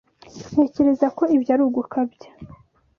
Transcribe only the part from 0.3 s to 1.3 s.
Ntekereza ko